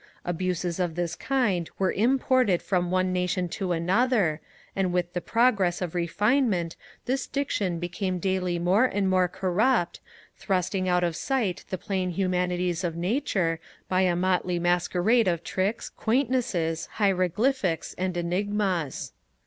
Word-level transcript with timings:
Abuses 0.25 0.79
of 0.79 0.95
this 0.95 1.15
kind 1.15 1.69
were 1.77 1.91
imported 1.91 2.63
from 2.63 2.89
one 2.89 3.13
nation 3.13 3.47
to 3.49 3.71
another, 3.71 4.41
and 4.75 4.91
with 4.91 5.13
the 5.13 5.21
progress 5.21 5.79
of 5.79 5.93
refinement 5.93 6.75
this 7.05 7.27
diction 7.27 7.77
became 7.77 8.17
daily 8.17 8.57
more 8.57 8.85
and 8.85 9.07
more 9.07 9.27
corrupt, 9.27 9.99
thrusting 10.37 10.89
out 10.89 11.03
of 11.03 11.15
sight 11.15 11.65
the 11.69 11.77
plain 11.77 12.09
humanities 12.09 12.83
of 12.83 12.95
nature 12.95 13.59
by 13.87 14.01
a 14.01 14.15
motley 14.15 14.57
masquerade 14.57 15.27
of 15.27 15.43
tricks, 15.43 15.91
quaintnesses, 15.91 16.87
hieroglyphics, 16.93 17.93
and 17.95 18.17
enigmas. 18.17 19.11